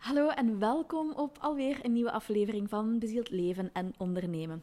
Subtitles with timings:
[0.00, 4.62] Hallo en welkom op alweer een nieuwe aflevering van Bezield Leven en Ondernemen.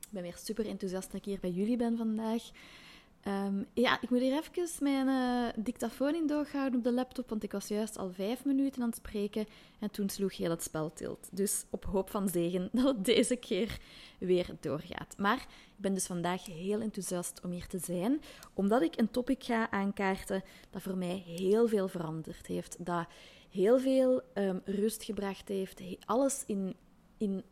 [0.00, 2.50] Ik ben weer super enthousiast dat ik hier bij jullie ben vandaag.
[3.20, 7.42] Ehm, ja, ik moet hier even mijn uh, dictafoon in doorhouden op de laptop, want
[7.42, 9.46] ik was juist al vijf minuten aan het spreken
[9.78, 11.28] en toen sloeg heel het spel tilt.
[11.32, 13.78] Dus op hoop van zegen dat het deze keer
[14.18, 15.14] weer doorgaat.
[15.18, 15.38] Maar
[15.76, 18.20] ik ben dus vandaag heel enthousiast om hier te zijn,
[18.54, 22.84] omdat ik een topic ga aankaarten dat voor mij heel veel veranderd heeft.
[22.84, 23.06] Dat
[23.54, 26.76] heel veel um, rust gebracht heeft, alles in,
[27.18, 27.44] in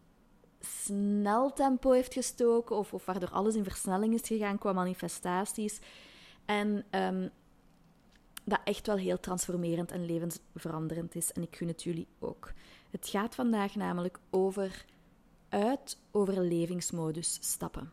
[0.61, 5.81] snel tempo heeft gestoken, of, of waardoor alles in versnelling is gegaan qua manifestaties.
[6.45, 7.31] En um,
[8.45, 11.33] dat echt wel heel transformerend en levensveranderend is.
[11.33, 12.53] En ik gun het jullie ook.
[12.91, 14.85] Het gaat vandaag namelijk over
[15.49, 17.93] uit overlevingsmodus stappen.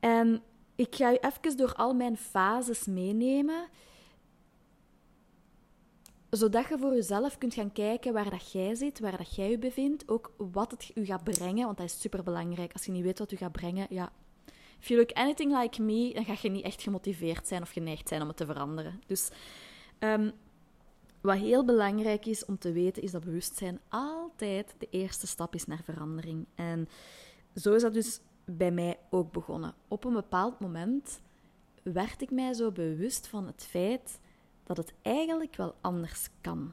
[0.00, 0.42] En
[0.74, 3.68] ik ga je even door al mijn fases meenemen
[6.36, 9.58] zodat je voor jezelf kunt gaan kijken waar dat jij zit, waar dat jij je
[9.58, 12.72] bevindt, ook wat het u gaat brengen, want dat is super belangrijk.
[12.72, 14.12] Als je niet weet wat u gaat brengen, ja,
[14.80, 18.08] if you look anything like me, dan ga je niet echt gemotiveerd zijn of geneigd
[18.08, 19.00] zijn om het te veranderen.
[19.06, 19.30] Dus
[19.98, 20.32] um,
[21.20, 25.66] wat heel belangrijk is om te weten, is dat bewustzijn altijd de eerste stap is
[25.66, 26.46] naar verandering.
[26.54, 26.88] En
[27.54, 29.74] zo is dat dus bij mij ook begonnen.
[29.88, 31.20] Op een bepaald moment
[31.82, 34.20] werd ik mij zo bewust van het feit
[34.64, 36.72] dat het eigenlijk wel anders kan.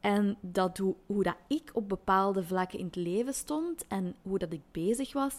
[0.00, 4.38] En dat hoe, hoe dat ik op bepaalde vlakken in het leven stond en hoe
[4.38, 5.34] dat ik bezig was,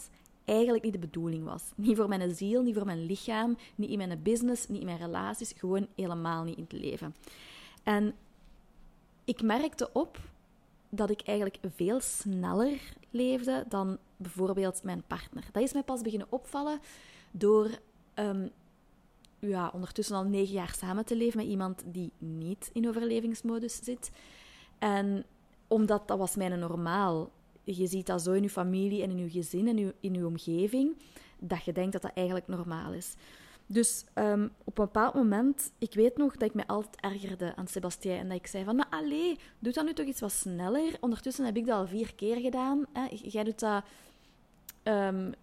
[0.46, 1.64] eigenlijk niet de bedoeling was.
[1.76, 4.98] Niet voor mijn ziel, niet voor mijn lichaam, niet in mijn business, niet in mijn
[4.98, 7.16] relaties, gewoon helemaal niet in het leven.
[7.84, 8.16] En
[9.26, 10.20] ik merkte op
[10.90, 12.80] dat ik eigenlijk veel sneller
[13.10, 15.44] leefde dan bijvoorbeeld mijn partner.
[15.52, 16.80] Dat is mij pas beginnen opvallen
[17.32, 17.70] door
[18.16, 18.52] um,
[19.48, 24.12] ja, ondertussen al negen jaar samen te leven met iemand die niet in overlevingsmodus zit.
[24.80, 25.26] En
[25.68, 27.30] omdat dat was mijn normaal.
[27.64, 30.98] Je ziet dat zo in je familie en in je gezin en in je omgeving,
[31.40, 33.16] dat je denkt dat dat eigenlijk normaal is.
[33.70, 37.68] Dus um, op een bepaald moment, ik weet nog dat ik me altijd ergerde aan
[37.68, 40.98] Sebastien en dat ik zei van, maar allee, doe dat nu toch iets wat sneller.
[41.00, 42.86] Ondertussen heb ik dat al vier keer gedaan.
[42.94, 43.08] Hè.
[43.10, 43.84] Jij doet dat...
[44.84, 45.34] Um,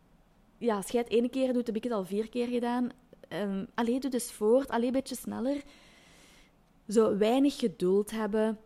[0.58, 2.90] ja, als jij het ene keer doet, heb ik het al vier keer gedaan.
[3.42, 4.68] Um, allee, doe dus voort.
[4.68, 5.62] Allee, een beetje sneller.
[6.88, 8.58] Zo weinig geduld hebben.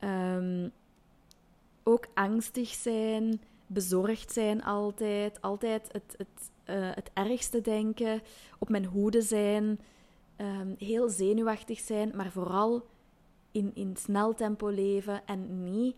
[0.00, 0.72] Um,
[1.82, 3.40] ook angstig zijn.
[3.66, 5.40] Bezorgd zijn altijd.
[5.40, 8.22] Altijd het, het, uh, het ergste denken.
[8.58, 9.80] Op mijn hoede zijn.
[10.36, 12.12] Um, heel zenuwachtig zijn.
[12.14, 12.86] Maar vooral
[13.52, 15.26] in, in snel tempo leven.
[15.26, 15.96] En niet...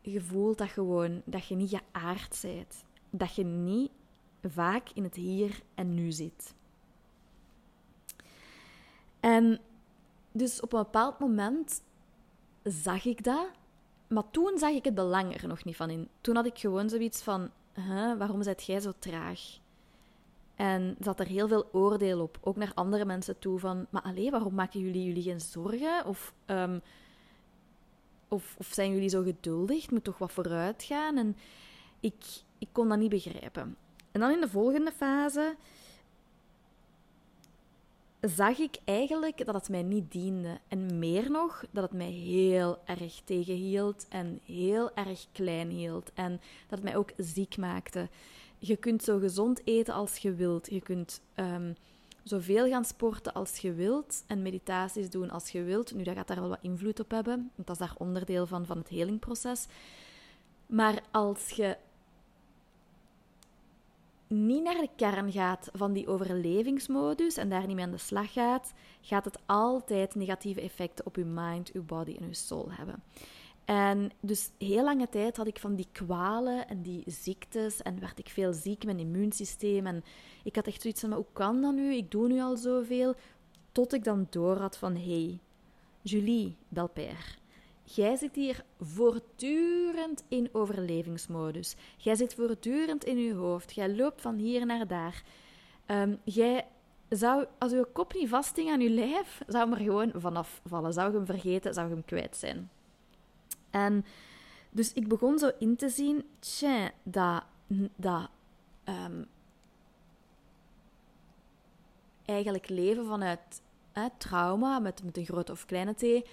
[0.00, 1.22] Je dat gewoon.
[1.24, 2.84] Dat je niet geaard bent.
[3.10, 3.90] Dat je niet
[4.42, 6.54] vaak in het hier en nu zit.
[9.20, 9.60] En
[10.32, 11.82] dus op een bepaald moment
[12.62, 13.46] zag ik dat,
[14.08, 16.08] maar toen zag ik het belang er nog niet van in.
[16.20, 17.50] Toen had ik gewoon zoiets van:
[18.18, 19.40] waarom zit jij zo traag?
[20.54, 23.58] En zat er heel veel oordeel op, ook naar andere mensen toe.
[23.58, 26.06] Van, maar alleen, waarom maken jullie jullie geen zorgen?
[26.06, 26.80] Of, um,
[28.28, 29.82] of, of zijn jullie zo geduldig?
[29.82, 31.16] Het moet toch wat vooruit gaan?
[31.16, 31.36] En
[32.00, 32.14] ik,
[32.58, 33.76] ik kon dat niet begrijpen.
[34.12, 35.56] En dan in de volgende fase
[38.20, 40.58] zag ik eigenlijk dat het mij niet diende.
[40.68, 46.10] En meer nog, dat het mij heel erg tegenhield en heel erg klein hield.
[46.14, 46.30] En
[46.68, 48.08] dat het mij ook ziek maakte.
[48.58, 50.70] Je kunt zo gezond eten als je wilt.
[50.70, 51.76] Je kunt um,
[52.22, 54.24] zoveel gaan sporten als je wilt.
[54.26, 55.94] En meditaties doen als je wilt.
[55.94, 57.50] Nu, dat gaat daar wel wat invloed op hebben.
[57.54, 59.66] Want dat is daar onderdeel van, van het helingproces.
[60.66, 61.76] Maar als je
[64.32, 68.32] niet naar de kern gaat van die overlevingsmodus en daar niet mee aan de slag
[68.32, 73.02] gaat, gaat het altijd negatieve effecten op je mind, je body en je soul hebben.
[73.64, 78.18] En dus heel lange tijd had ik van die kwalen en die ziektes en werd
[78.18, 79.86] ik veel ziek, mijn immuunsysteem.
[79.86, 80.04] En
[80.44, 81.94] ik had echt zoiets van, maar hoe kan dat nu?
[81.94, 83.14] Ik doe nu al zoveel.
[83.72, 85.38] Tot ik dan door had van, hey,
[86.02, 87.38] Julie Belper,
[87.94, 91.76] Jij zit hier voortdurend in overlevingsmodus.
[91.96, 93.74] Jij zit voortdurend in je hoofd.
[93.74, 95.22] Jij loopt van hier naar daar.
[95.86, 96.66] Um, jij
[97.08, 100.92] zou, als je kop niet vasthing aan je lijf, zou hem er gewoon vanaf vallen.
[100.92, 102.70] Zou je hem vergeten, zou je hem kwijt zijn.
[103.70, 104.04] En
[104.70, 106.24] dus ik begon zo in te zien,
[107.02, 107.44] dat,
[107.96, 108.28] dat
[108.84, 109.26] um,
[112.24, 113.62] eigenlijk leven vanuit
[113.92, 116.28] hè, trauma, met, met een grote of kleine t,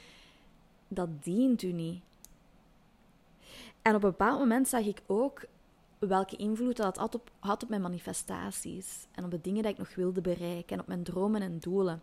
[0.89, 2.01] dat dient u niet.
[3.81, 5.45] En op een bepaald moment zag ik ook
[5.99, 9.77] welke invloed dat had op, had op mijn manifestaties en op de dingen die ik
[9.77, 12.01] nog wilde bereiken en op mijn dromen en doelen.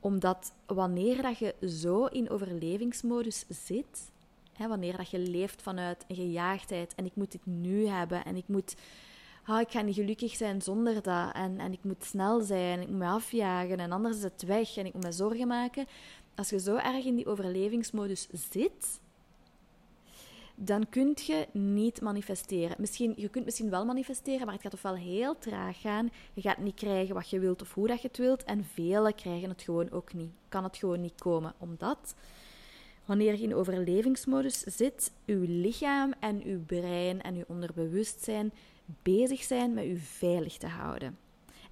[0.00, 4.10] Omdat wanneer dat je zo in overlevingsmodus zit,
[4.52, 8.36] hè, wanneer dat je leeft vanuit een gejaagdheid en ik moet dit nu hebben en
[8.36, 8.74] ik moet
[9.46, 11.34] oh, ik ga niet gelukkig zijn zonder dat.
[11.34, 14.76] En, en ik moet snel zijn, ik moet me afjagen en anders is het weg
[14.76, 15.86] en ik moet me zorgen maken.
[16.34, 19.00] Als je zo erg in die overlevingsmodus zit,
[20.54, 22.76] dan kun je niet manifesteren.
[22.78, 26.10] Misschien, je kunt misschien wel manifesteren, maar het gaat ofwel heel traag gaan.
[26.34, 28.44] Je gaat niet krijgen wat je wilt of hoe dat je het wilt.
[28.44, 30.30] En velen krijgen het gewoon ook niet.
[30.48, 31.54] Kan het gewoon niet komen.
[31.58, 32.14] Omdat
[33.04, 38.52] wanneer je in overlevingsmodus zit, uw lichaam en uw brein en uw onderbewustzijn
[39.02, 41.18] bezig zijn met u veilig te houden.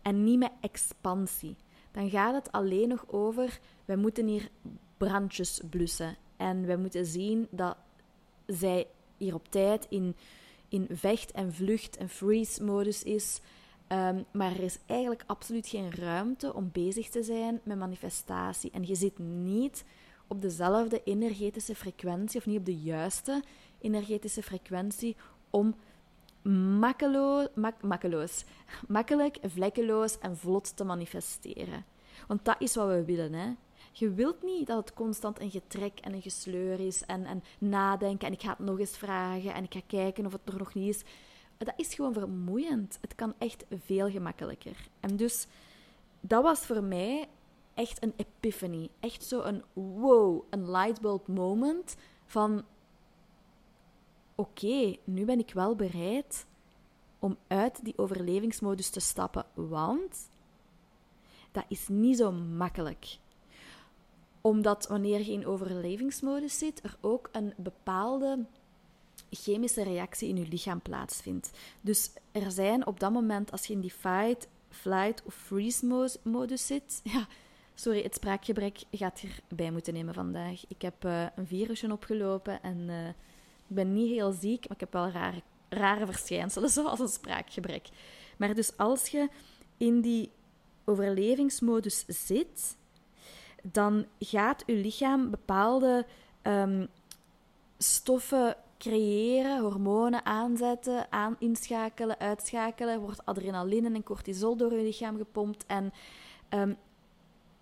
[0.03, 1.57] En niet met expansie.
[1.91, 4.49] Dan gaat het alleen nog over, wij moeten hier
[4.97, 6.17] brandjes blussen.
[6.37, 7.77] En wij moeten zien dat
[8.47, 10.17] zij hier op tijd in,
[10.69, 13.41] in vecht- en vlucht- en freeze-modus is.
[13.89, 18.71] Um, maar er is eigenlijk absoluut geen ruimte om bezig te zijn met manifestatie.
[18.71, 19.85] En je zit niet
[20.27, 23.43] op dezelfde energetische frequentie, of niet op de juiste
[23.81, 25.17] energetische frequentie,
[25.51, 25.75] om
[26.43, 27.75] makkeloos, mak,
[28.89, 31.85] makkelijk, vlekkeloos en vlot te manifesteren.
[32.27, 33.33] Want dat is wat we willen.
[33.33, 33.55] Hè?
[33.93, 38.27] Je wilt niet dat het constant een getrek en een gesleur is en, en nadenken
[38.27, 40.75] en ik ga het nog eens vragen en ik ga kijken of het er nog
[40.75, 41.03] niet is.
[41.59, 42.99] Dat is gewoon vermoeiend.
[43.01, 44.77] Het kan echt veel gemakkelijker.
[45.01, 45.47] En dus,
[46.21, 47.29] dat was voor mij
[47.75, 48.89] echt een epiphany.
[49.01, 51.97] Echt zo een wow, een lightbulb moment
[52.27, 52.65] van
[54.41, 56.47] oké, nu ben ik wel bereid
[57.19, 60.29] om uit die overlevingsmodus te stappen, want
[61.53, 63.19] dat is niet zo makkelijk.
[64.41, 68.45] Omdat wanneer je in overlevingsmodus zit, er ook een bepaalde
[69.31, 71.51] chemische reactie in je lichaam plaatsvindt.
[71.81, 76.67] Dus er zijn op dat moment, als je in die fight, flight of freeze modus
[76.67, 77.27] zit, ja,
[77.75, 80.65] sorry, het spraakgebrek gaat erbij moeten nemen vandaag.
[80.69, 83.09] Ik heb uh, een virusje opgelopen en uh,
[83.71, 87.89] ik ben niet heel ziek, maar ik heb wel rare, rare verschijnselen, zoals een spraakgebrek.
[88.37, 89.29] Maar dus als je
[89.77, 90.31] in die
[90.85, 92.77] overlevingsmodus zit,
[93.63, 96.07] dan gaat je lichaam bepaalde
[96.43, 96.89] um,
[97.79, 102.95] stoffen creëren, hormonen aanzetten, aan, inschakelen, uitschakelen.
[102.95, 105.67] Er wordt adrenaline en cortisol door je lichaam gepompt.
[105.67, 105.93] En
[106.51, 106.77] um,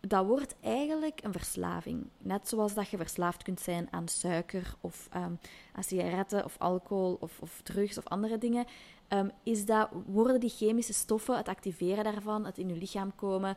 [0.08, 2.06] dat wordt eigenlijk een verslaving.
[2.18, 5.38] Net zoals dat je verslaafd kunt zijn aan suiker of um,
[5.72, 8.66] aan sigaretten of alcohol of, of drugs of andere dingen,
[9.08, 13.56] um, is dat, worden die chemische stoffen, het activeren daarvan, het in je lichaam komen,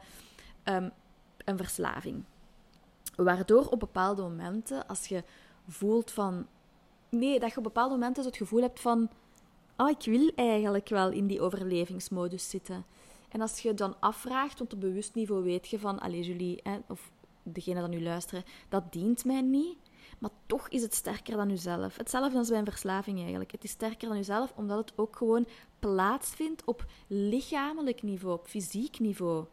[0.63, 0.91] um,
[1.45, 2.23] een verslaving.
[3.15, 5.23] Waardoor op bepaalde momenten, als je
[5.67, 6.47] voelt van...
[7.09, 9.09] Nee, dat je op bepaalde momenten het gevoel hebt van...
[9.77, 12.85] Oh, ik wil eigenlijk wel in die overlevingsmodus zitten.
[13.31, 16.77] En als je dan afvraagt, want op bewust niveau weet je van, allez Julie, hè,
[16.87, 17.11] of
[17.43, 19.77] degene dat nu luisteren, dat dient mij niet.
[20.19, 21.97] Maar toch is het sterker dan jezelf.
[21.97, 23.51] Hetzelfde als bij een verslaving eigenlijk.
[23.51, 25.47] Het is sterker dan jezelf, omdat het ook gewoon
[25.79, 29.45] plaatsvindt op lichamelijk niveau, op fysiek niveau.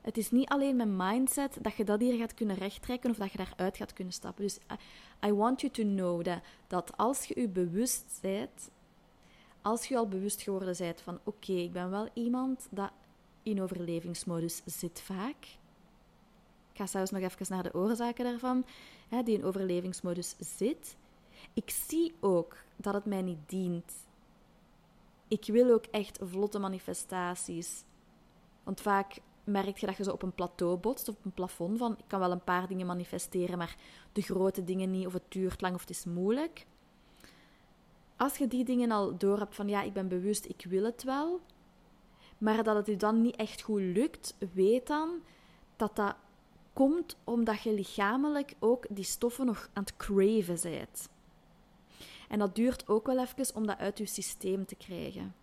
[0.00, 3.32] Het is niet alleen met mindset dat je dat hier gaat kunnen rechttrekken of dat
[3.32, 4.42] je daaruit gaat kunnen stappen.
[4.42, 8.70] Dus I, I want you to know that, dat als je je bewust bent
[9.62, 12.90] als je al bewust geworden bent van oké, ik ben wel iemand dat
[13.42, 15.58] in overlevingsmodus zit vaak.
[16.72, 18.64] Ik ga zelfs nog even naar de oorzaken daarvan,
[19.08, 20.96] hè, die in overlevingsmodus zit.
[21.54, 23.92] Ik zie ook dat het mij niet dient.
[25.28, 27.84] Ik wil ook echt vlotte manifestaties.
[28.62, 31.92] Want vaak merk je dat je zo op een plateau botst, op een plafond van
[31.98, 33.76] ik kan wel een paar dingen manifesteren, maar
[34.12, 36.66] de grote dingen niet, of het duurt lang of het is moeilijk
[38.20, 41.02] als je die dingen al door hebt van ja, ik ben bewust, ik wil het
[41.02, 41.40] wel,
[42.38, 45.10] maar dat het je dan niet echt goed lukt, weet dan
[45.76, 46.14] dat dat
[46.72, 51.08] komt omdat je lichamelijk ook die stoffen nog aan het craven bent.
[52.28, 55.34] En dat duurt ook wel even om dat uit je systeem te krijgen.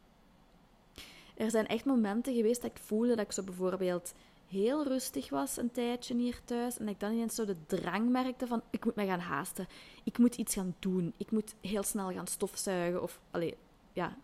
[1.36, 4.13] Er zijn echt momenten geweest dat ik voelde dat ik zo bijvoorbeeld
[4.47, 6.77] heel rustig was een tijdje hier thuis.
[6.77, 9.67] En ik dan ineens zo de drang merkte van, ik moet me gaan haasten.
[10.03, 11.13] Ik moet iets gaan doen.
[11.17, 13.01] Ik moet heel snel gaan stofzuigen.
[13.01, 13.57] Of, allee,
[13.93, 14.17] ja.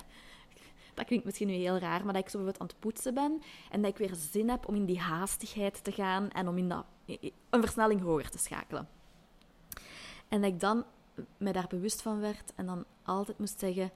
[0.94, 3.42] dat klinkt misschien nu heel raar, maar dat ik zo bijvoorbeeld aan het poetsen ben.
[3.70, 6.68] En dat ik weer zin heb om in die haastigheid te gaan en om in
[6.68, 6.84] dat,
[7.50, 8.88] een versnelling hoger te schakelen.
[10.28, 10.84] En dat ik dan
[11.36, 13.90] me daar bewust van werd en dan altijd moest zeggen: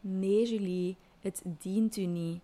[0.00, 2.42] Nee, Julie, het dient u niet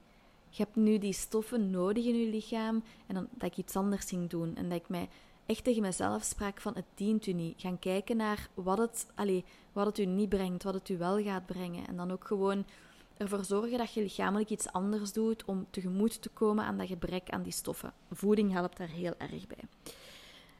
[0.50, 2.82] je hebt nu die stoffen nodig in je lichaam.
[3.06, 4.56] En dan, dat ik iets anders ging doen.
[4.56, 5.08] En dat ik mij
[5.46, 7.60] echt tegen mezelf sprak van het dient u niet.
[7.60, 11.22] Gaan kijken naar wat het, allez, wat het u niet brengt, wat het u wel
[11.22, 11.86] gaat brengen.
[11.86, 12.64] En dan ook gewoon
[13.16, 17.30] ervoor zorgen dat je lichamelijk iets anders doet om tegemoet te komen aan dat gebrek
[17.30, 17.92] aan die stoffen.
[18.10, 19.64] Voeding helpt daar heel erg bij.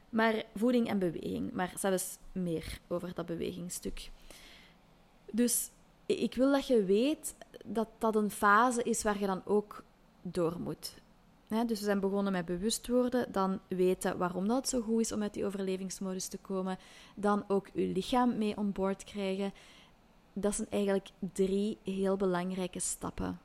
[0.09, 4.09] Maar voeding en beweging, maar zelfs meer over dat bewegingsstuk.
[5.31, 5.69] Dus
[6.05, 9.83] ik wil dat je weet dat dat een fase is waar je dan ook
[10.21, 10.93] door moet.
[11.47, 15.21] dus we zijn begonnen met bewust worden, dan weten waarom dat zo goed is om
[15.21, 16.77] uit die overlevingsmodus te komen,
[17.15, 19.53] dan ook je lichaam mee on board krijgen.
[20.33, 23.39] Dat zijn eigenlijk drie heel belangrijke stappen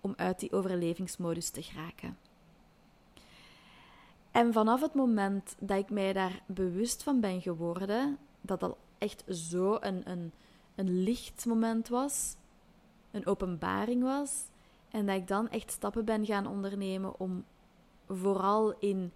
[0.00, 2.16] om uit die overlevingsmodus te geraken.
[4.30, 9.24] En vanaf het moment dat ik mij daar bewust van ben geworden, dat dat echt
[9.28, 10.32] zo een, een,
[10.74, 12.36] een lichtmoment was,
[13.16, 14.44] een openbaring was,
[14.88, 17.44] en dat ik dan echt stappen ben gaan ondernemen om
[18.08, 19.12] vooral in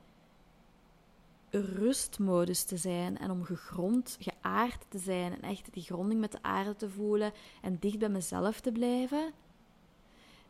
[1.51, 6.43] rustmodus te zijn en om gegrond, geaard te zijn en echt die gronding met de
[6.43, 9.33] aarde te voelen en dicht bij mezelf te blijven,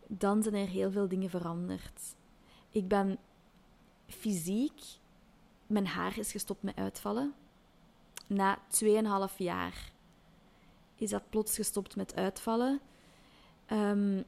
[0.07, 2.15] dan zijn er heel veel dingen veranderd.
[2.71, 3.19] Ik ben
[4.07, 4.81] fysiek,
[5.67, 7.35] mijn haar is gestopt met uitvallen.
[8.27, 8.59] Na
[9.31, 9.93] 2,5 jaar
[10.95, 12.81] is dat plots gestopt met uitvallen.
[13.73, 14.25] Um,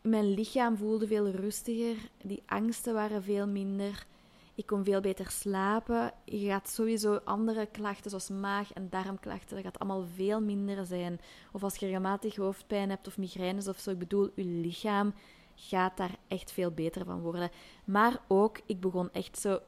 [0.00, 1.96] mijn lichaam voelde veel rustiger.
[2.22, 4.06] Die angsten waren veel minder.
[4.54, 6.12] Ik kon veel beter slapen.
[6.24, 11.20] Je gaat sowieso andere klachten zoals maag- en darmklachten, dat gaat allemaal veel minder zijn.
[11.52, 15.14] Of als je regelmatig hoofdpijn hebt of migraines of zo, ik bedoel, je lichaam
[15.54, 17.50] gaat daar echt veel beter van worden.
[17.84, 19.58] Maar ook, ik begon echt zo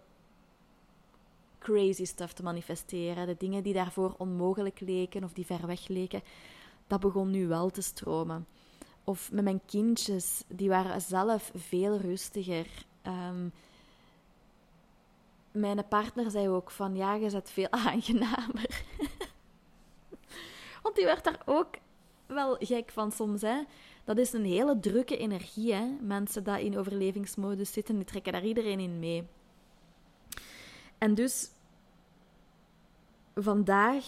[1.58, 3.26] crazy stuff te manifesteren.
[3.26, 6.22] De dingen die daarvoor onmogelijk leken of die ver weg leken,
[6.86, 8.46] dat begon nu wel te stromen.
[9.04, 12.66] Of met mijn kindjes, die waren zelf veel rustiger.
[13.06, 13.52] Um,
[15.52, 18.84] mijn partner zei ook van, ja, je bent veel aangenamer.
[20.82, 21.74] Want die werd daar ook
[22.26, 23.62] wel gek van soms, hè.
[24.04, 25.96] Dat is een hele drukke energie, hè.
[26.00, 29.26] Mensen die in overlevingsmodus zitten, die trekken daar iedereen in mee.
[30.98, 31.50] En dus,
[33.34, 34.04] vandaag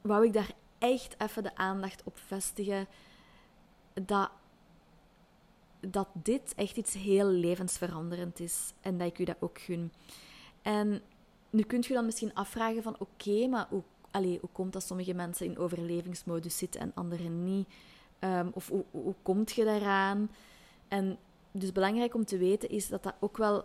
[0.00, 2.86] wou ik daar echt even de aandacht op vestigen
[3.94, 4.30] dat,
[5.80, 9.92] dat dit echt iets heel levensveranderend is en dat ik u dat ook gun.
[10.62, 11.02] En
[11.50, 15.14] nu kunt je dan misschien afvragen van oké, maar hoe, allez, hoe komt dat sommige
[15.14, 17.68] mensen in overlevingsmodus zitten en anderen niet?
[18.20, 20.30] Um, of hoe, hoe komt je daaraan?
[20.88, 21.18] En
[21.52, 23.64] dus belangrijk om te weten is dat dat ook wel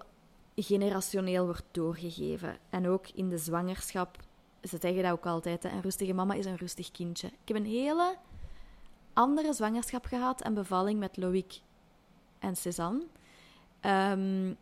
[0.55, 2.57] generationeel wordt doorgegeven.
[2.69, 4.17] En ook in de zwangerschap,
[4.63, 7.27] ze zeggen dat ook altijd, een rustige mama is een rustig kindje.
[7.27, 8.15] Ik heb een hele
[9.13, 11.59] andere zwangerschap gehad en bevalling met Loïc
[12.39, 13.03] en Cézanne.
[13.81, 14.57] Um,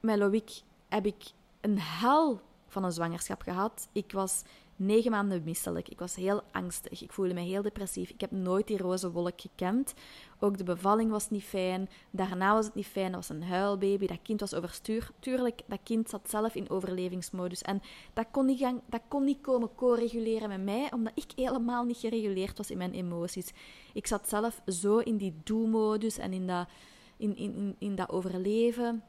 [0.00, 1.24] met Loïc heb ik
[1.60, 3.88] een hel van een zwangerschap gehad.
[3.92, 4.42] Ik was
[4.76, 5.88] negen maanden misselijk.
[5.88, 7.02] Ik was heel angstig.
[7.02, 8.10] Ik voelde me heel depressief.
[8.10, 9.94] Ik heb nooit die roze wolk gekend.
[10.38, 11.88] Ook de bevalling was niet fijn.
[12.10, 13.12] Daarna was het niet fijn.
[13.12, 14.06] Dat was een huilbaby.
[14.06, 15.10] Dat kind was overstuur.
[15.18, 17.62] Tuurlijk, dat kind zat zelf in overlevingsmodus.
[17.62, 21.84] En dat kon niet, gaan, dat kon niet komen co-reguleren met mij, omdat ik helemaal
[21.84, 23.52] niet gereguleerd was in mijn emoties.
[23.92, 26.68] Ik zat zelf zo in die do-modus en in dat,
[27.16, 29.02] in, in, in, in dat overleven.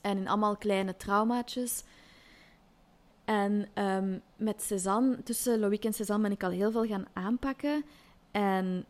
[0.00, 1.84] En in allemaal kleine traumaatjes.
[3.28, 7.84] En um, met Cézanne, tussen Loïc en Cézanne ben ik al heel veel gaan aanpakken.
[8.30, 8.84] En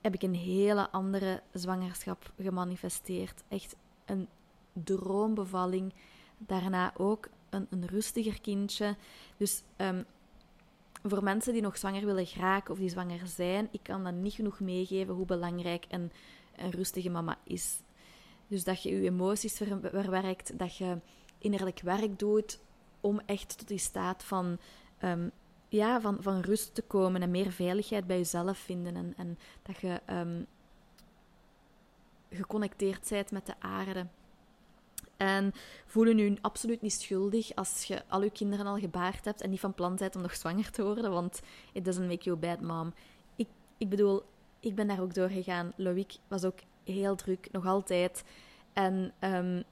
[0.00, 3.42] heb ik een hele andere zwangerschap gemanifesteerd.
[3.48, 4.28] Echt een
[4.72, 5.94] droombevalling.
[6.38, 8.96] Daarna ook een, een rustiger kindje.
[9.36, 10.04] Dus um,
[11.02, 14.34] voor mensen die nog zwanger willen geraken of die zwanger zijn, ik kan dan niet
[14.34, 16.12] genoeg meegeven hoe belangrijk een,
[16.56, 17.80] een rustige mama is.
[18.48, 20.98] Dus dat je je emoties verwerkt, dat je
[21.38, 22.60] innerlijk werk doet
[23.02, 24.58] om echt tot die staat van,
[25.02, 25.30] um,
[25.68, 28.96] ja, van, van rust te komen en meer veiligheid bij jezelf vinden.
[28.96, 30.46] En, en dat je um,
[32.30, 34.06] geconnecteerd bent met de aarde.
[35.16, 35.52] En
[35.86, 39.60] voelen je absoluut niet schuldig als je al je kinderen al gebaard hebt en niet
[39.60, 41.40] van plan bent om nog zwanger te worden, want
[41.72, 42.92] it doesn't make you bad mom.
[43.36, 44.22] Ik, ik bedoel,
[44.60, 45.72] ik ben daar ook doorgegaan.
[45.76, 48.24] Loïc was ook heel druk, nog altijd.
[48.72, 49.62] En um,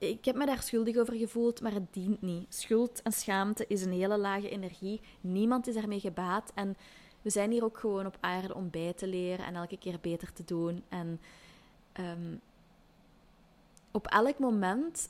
[0.00, 2.54] ik heb me daar schuldig over gevoeld, maar het dient niet.
[2.54, 5.00] Schuld en schaamte is een hele lage energie.
[5.20, 6.52] Niemand is daarmee gebaat.
[6.54, 6.76] En
[7.22, 10.32] we zijn hier ook gewoon op aarde om bij te leren en elke keer beter
[10.32, 10.84] te doen.
[10.88, 11.20] En
[12.00, 12.40] um,
[13.90, 15.08] op elk moment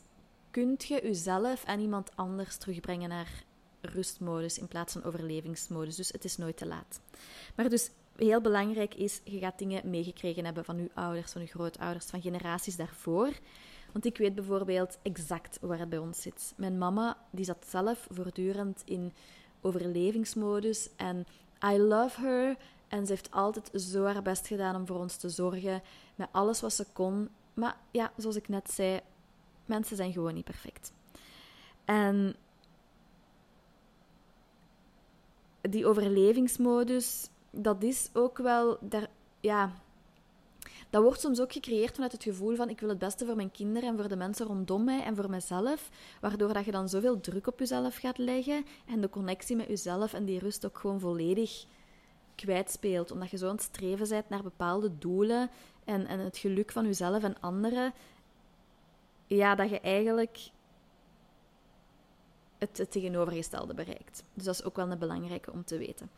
[0.51, 3.45] kunt je jezelf en iemand anders terugbrengen naar
[3.81, 5.97] rustmodus in plaats van overlevingsmodus.
[5.97, 7.01] Dus het is nooit te laat.
[7.55, 11.47] Maar dus heel belangrijk is, je gaat dingen meegekregen hebben van je ouders, van je
[11.47, 13.33] grootouders, van generaties daarvoor.
[13.93, 16.53] Want ik weet bijvoorbeeld exact waar het bij ons zit.
[16.57, 19.13] Mijn mama die zat zelf voortdurend in
[19.61, 21.27] overlevingsmodus en
[21.65, 22.57] I love her
[22.89, 25.83] En ze heeft altijd zo haar best gedaan om voor ons te zorgen,
[26.15, 27.29] met alles wat ze kon.
[27.55, 29.01] Maar ja, zoals ik net zei,
[29.65, 30.93] mensen zijn gewoon niet perfect.
[31.85, 32.37] En
[35.61, 39.09] die overlevingsmodus, dat is ook wel, daar,
[39.41, 39.73] ja,
[40.91, 43.51] dat wordt soms ook gecreëerd vanuit het gevoel van ik wil het beste voor mijn
[43.51, 47.21] kinderen en voor de mensen rondom mij en voor mezelf, waardoor dat je dan zoveel
[47.21, 51.01] druk op jezelf gaat leggen en de connectie met jezelf en die rust ook gewoon
[51.01, 51.65] volledig
[52.35, 55.51] kwijtspeelt, omdat je zo aan het streven bent naar bepaalde doelen
[55.85, 57.93] en, en het geluk van jezelf en anderen,
[59.27, 60.51] ja, dat je eigenlijk
[62.59, 64.23] het, het tegenovergestelde bereikt.
[64.35, 66.11] Dus dat is ook wel een belangrijke om te weten.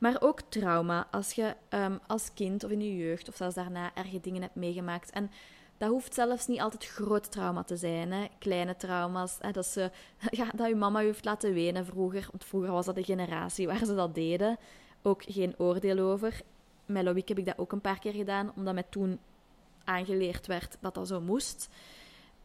[0.00, 3.94] Maar ook trauma, als je um, als kind of in je jeugd of zelfs daarna
[3.94, 5.10] erge dingen hebt meegemaakt.
[5.10, 5.30] En
[5.78, 8.12] dat hoeft zelfs niet altijd groot trauma te zijn.
[8.12, 8.26] Hè.
[8.38, 9.36] Kleine trauma's.
[9.40, 9.90] Hè, dat, ze,
[10.30, 12.26] ja, dat je mama je heeft laten wenen vroeger.
[12.30, 14.58] Want vroeger was dat de generatie waar ze dat deden.
[15.02, 16.40] Ook geen oordeel over.
[16.86, 19.18] Met Loïc heb ik dat ook een paar keer gedaan, omdat mij toen
[19.84, 21.68] aangeleerd werd dat dat zo moest.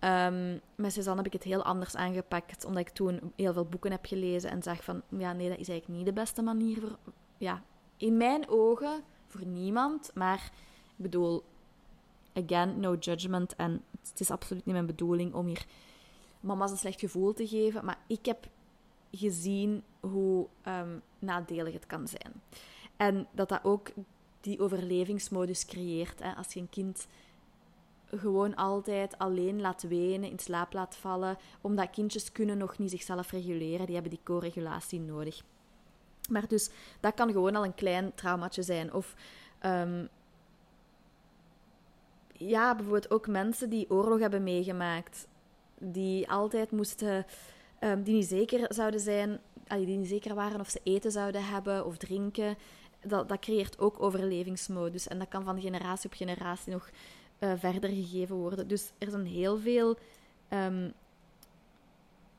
[0.03, 3.91] Um, met Suzanne heb ik het heel anders aangepakt, omdat ik toen heel veel boeken
[3.91, 6.97] heb gelezen en zag van, ja, nee, dat is eigenlijk niet de beste manier voor,
[7.41, 7.63] ja,
[7.97, 10.11] in mijn ogen, voor niemand.
[10.13, 10.51] Maar,
[10.85, 11.43] ik bedoel,
[12.33, 13.55] again, no judgment.
[13.55, 15.65] En het is absoluut niet mijn bedoeling om hier
[16.39, 17.85] mama's een slecht gevoel te geven.
[17.85, 18.47] Maar ik heb
[19.11, 22.41] gezien hoe um, nadelig het kan zijn.
[22.97, 23.91] En dat dat ook
[24.41, 26.19] die overlevingsmodus creëert.
[26.19, 26.35] Hè.
[26.35, 27.07] Als je een kind
[28.05, 33.31] gewoon altijd alleen laat wenen, in slaap laat vallen, omdat kindjes kunnen nog niet zichzelf
[33.31, 35.43] reguleren, die hebben die co-regulatie nodig.
[36.29, 38.93] Maar dus, dat kan gewoon al een klein traumaatje zijn.
[38.93, 39.15] Of
[39.65, 40.09] um,
[42.31, 45.27] ja, bijvoorbeeld ook mensen die oorlog hebben meegemaakt,
[45.77, 47.25] die altijd moesten,
[47.79, 51.85] um, die niet zeker zouden zijn, die niet zeker waren of ze eten zouden hebben
[51.85, 52.57] of drinken.
[53.01, 55.07] Dat, dat creëert ook overlevingsmodus.
[55.07, 56.89] En dat kan van generatie op generatie nog
[57.39, 58.67] uh, verder gegeven worden.
[58.67, 59.97] Dus er zijn heel veel,
[60.49, 60.93] um,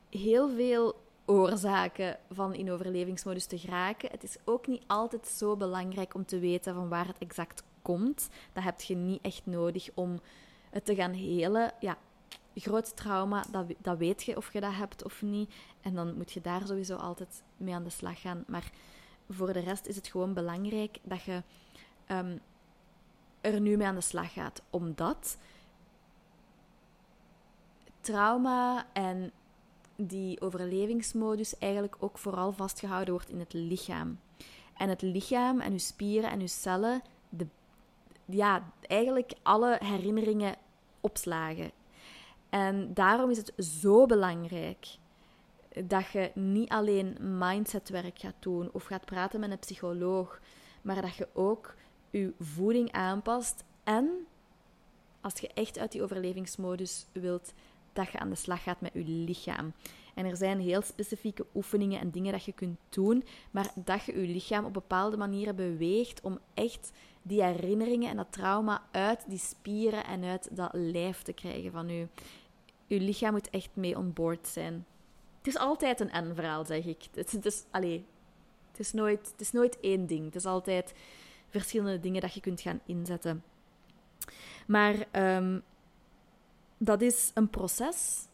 [0.09, 4.09] heel veel oorzaken van in overlevingsmodus te geraken.
[4.11, 8.29] Het is ook niet altijd zo belangrijk om te weten van waar het exact komt.
[8.53, 10.19] Dat heb je niet echt nodig om
[10.69, 11.73] het te gaan helen.
[11.79, 11.97] Ja,
[12.55, 15.53] groot trauma, dat, dat weet je of je dat hebt of niet.
[15.81, 18.43] En dan moet je daar sowieso altijd mee aan de slag gaan.
[18.47, 18.71] Maar
[19.29, 21.43] voor de rest is het gewoon belangrijk dat je
[22.07, 22.39] um,
[23.41, 24.61] er nu mee aan de slag gaat.
[24.69, 25.37] Omdat
[28.01, 29.31] trauma en
[29.95, 34.19] die overlevingsmodus eigenlijk ook vooral vastgehouden wordt in het lichaam.
[34.77, 37.47] En het lichaam en uw spieren en uw cellen, de,
[38.25, 40.55] ja, eigenlijk alle herinneringen
[41.01, 41.71] opslagen.
[42.49, 44.87] En daarom is het zo belangrijk
[45.85, 50.39] dat je niet alleen mindsetwerk gaat doen of gaat praten met een psycholoog,
[50.81, 51.75] maar dat je ook
[52.09, 54.27] je voeding aanpast en
[55.21, 57.53] als je echt uit die overlevingsmodus wilt,
[57.93, 59.73] dat je aan de slag gaat met je lichaam.
[60.13, 64.21] En er zijn heel specifieke oefeningen en dingen dat je kunt doen, maar dat je
[64.21, 69.37] je lichaam op bepaalde manieren beweegt om echt die herinneringen en dat trauma uit die
[69.37, 72.07] spieren en uit dat lijf te krijgen van je.
[72.87, 74.85] Je lichaam moet echt mee on board zijn.
[75.37, 77.03] Het is altijd een en-verhaal, zeg ik.
[77.13, 78.05] Het, het, is, allee,
[78.71, 80.25] het, is nooit, het is nooit één ding.
[80.25, 80.93] Het is altijd
[81.49, 83.43] verschillende dingen dat je kunt gaan inzetten.
[84.67, 84.95] Maar
[85.37, 85.63] um,
[86.83, 88.27] dat is een proces.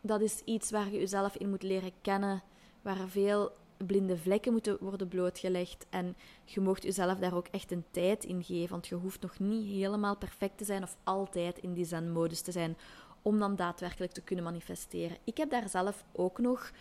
[0.00, 2.42] Dat is iets waar je jezelf in moet leren kennen,
[2.82, 5.86] waar veel blinde vlekken moeten worden blootgelegd.
[5.90, 9.38] En je mocht jezelf daar ook echt een tijd in geven, want je hoeft nog
[9.38, 12.76] niet helemaal perfect te zijn of altijd in die zen-modus te zijn
[13.22, 15.16] om dan daadwerkelijk te kunnen manifesteren.
[15.24, 16.72] Ik heb daar zelf ook nog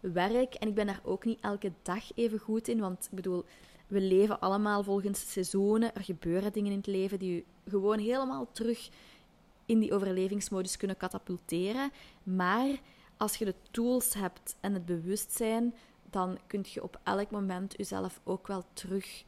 [0.00, 0.54] werk.
[0.54, 3.44] En ik ben daar ook niet elke dag even goed in, want ik bedoel,
[3.92, 5.94] we leven allemaal volgens seizoenen.
[5.94, 8.90] Er gebeuren dingen in het leven die je gewoon helemaal terug
[9.66, 11.90] in die overlevingsmodus kunnen katapulteren.
[12.22, 12.80] Maar
[13.16, 15.74] als je de tools hebt en het bewustzijn,
[16.10, 19.24] dan kun je op elk moment jezelf ook wel terug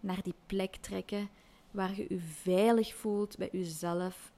[0.00, 1.28] naar die plek trekken
[1.70, 4.32] waar je je veilig voelt bij jezelf,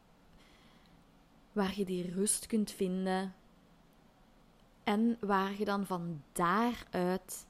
[1.53, 3.35] waar je die rust kunt vinden,
[4.85, 7.47] en waar je dan van daaruit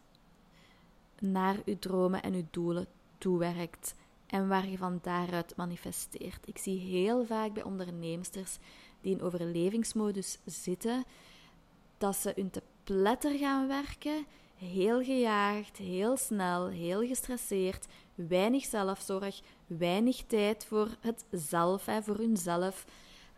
[1.31, 2.87] naar je dromen en je doelen
[3.19, 3.95] toewerkt.
[4.27, 6.49] En waar je van daaruit manifesteert.
[6.49, 8.59] Ik zie heel vaak bij onderneemsters
[9.01, 11.05] die in overlevingsmodus zitten,
[11.99, 19.41] dat ze hun te pletter gaan werken, heel gejaagd, heel snel, heel gestresseerd, weinig zelfzorg,
[19.67, 22.85] weinig tijd voor het zelf, voor hunzelf,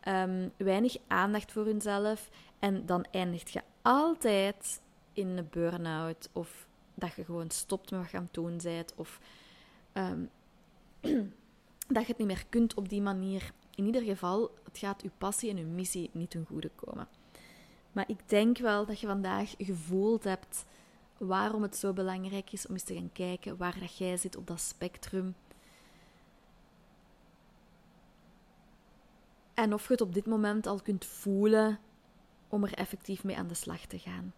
[0.09, 2.31] um, weinig aandacht voor hunzelf.
[2.59, 4.81] En dan eindigt je altijd
[5.12, 6.65] in een burn-out of
[6.96, 8.94] dat je gewoon stopt met wat je aan het doen bent.
[8.94, 9.20] Of
[9.92, 10.24] ehm,
[11.94, 13.52] dat je het niet meer kunt op die manier.
[13.74, 17.09] In ieder geval, het gaat je passie en je missie niet ten goede komen.
[17.92, 20.64] Maar ik denk wel dat je vandaag gevoeld hebt
[21.18, 24.46] waarom het zo belangrijk is om eens te gaan kijken waar dat jij zit op
[24.46, 25.35] dat spectrum.
[29.54, 31.78] En of je het op dit moment al kunt voelen
[32.48, 34.32] om er effectief mee aan de slag te gaan.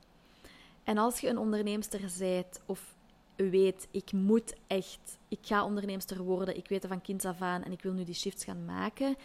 [0.88, 2.94] En als je een onderneemster bent of
[3.36, 7.62] weet, ik moet echt, ik ga onderneemster worden, ik weet het van kind af aan
[7.62, 9.16] en ik wil nu die shifts gaan maken.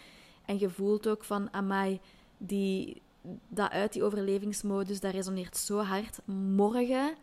[0.44, 2.00] En je voelt ook van, amai,
[2.38, 3.02] die,
[3.48, 6.20] dat uit die overlevingsmodus, dat resoneert zo hard.
[6.54, 7.14] Morgen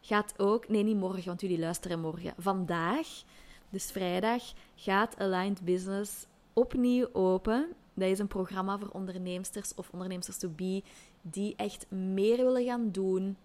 [0.00, 3.22] gaat ook, nee niet morgen, want jullie luisteren morgen, vandaag,
[3.70, 4.42] dus vrijdag,
[4.74, 7.72] gaat Aligned Business opnieuw open.
[7.94, 10.82] Dat is een programma voor onderneemsters of onderneemsters to be
[11.22, 13.36] die echt meer willen gaan doen.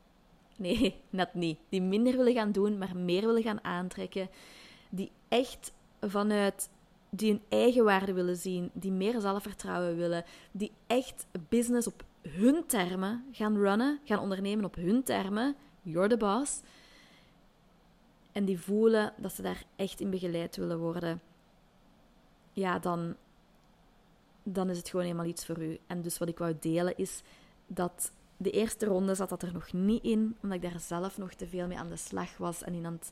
[0.56, 1.60] Nee, net niet.
[1.70, 4.30] Die minder willen gaan doen, maar meer willen gaan aantrekken.
[4.90, 6.70] Die echt vanuit
[7.10, 12.66] die hun eigen waarde willen zien, die meer zelfvertrouwen willen, die echt business op hun
[12.66, 15.56] termen gaan runnen, gaan ondernemen op hun termen.
[15.82, 16.62] You're the boss.
[18.32, 21.22] En die voelen dat ze daar echt in begeleid willen worden.
[22.54, 23.16] Ja, dan,
[24.44, 25.80] dan is het gewoon helemaal iets voor u.
[25.88, 27.22] En dus wat ik wou delen is
[27.68, 31.34] dat de eerste ronde zat dat er nog niet in, omdat ik daar zelf nog
[31.34, 33.10] te veel mee aan de slag was en in aan het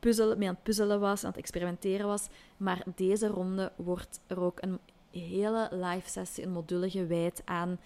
[0.00, 2.28] puzzelen, mee aan het puzzelen was, aan het experimenteren was.
[2.56, 4.78] Maar deze ronde wordt er ook een
[5.10, 7.78] hele live sessie, een module gewijd aan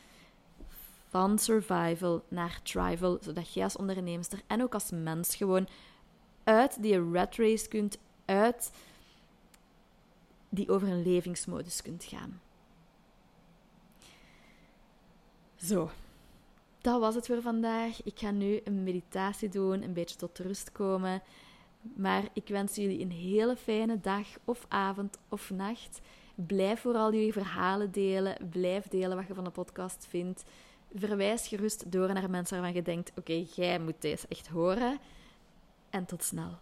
[1.09, 5.69] van survival naar thrival, zodat jij als onderneemster en ook als mens gewoon
[6.45, 8.71] uit die rat race kunt, uit
[10.49, 12.41] die overlevingsmodus kunt gaan.
[15.57, 15.91] Zo,
[16.81, 18.03] dat was het voor vandaag.
[18.03, 21.23] Ik ga nu een meditatie doen, een beetje tot rust komen.
[21.81, 26.01] Maar ik wens jullie een hele fijne dag of avond of nacht.
[26.35, 28.49] Blijf vooral jullie verhalen delen.
[28.51, 30.45] Blijf delen wat je van de podcast vindt.
[30.95, 34.99] Verwijs gerust door naar mensen waarvan je denkt: oké, jij moet deze echt horen.
[35.91, 36.59] En tot snel.